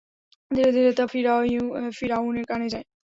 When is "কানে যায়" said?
2.45-2.85